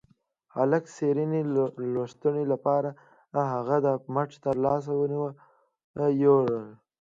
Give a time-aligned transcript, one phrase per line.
[0.03, 0.03] د
[0.57, 1.25] هلك د څيرې
[1.95, 2.91] لستوڼي له منځه يې
[3.35, 3.79] د هغه
[4.13, 4.83] مټ ته لاس
[6.23, 6.53] يووړ.